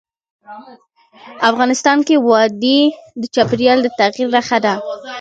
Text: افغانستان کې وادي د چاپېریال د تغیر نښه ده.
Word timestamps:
افغانستان 1.49 1.97
کې 2.07 2.15
وادي 2.29 2.79
د 3.21 3.23
چاپېریال 3.35 3.79
د 3.83 3.87
تغیر 3.99 4.27
نښه 4.35 4.57
ده. 4.65 4.73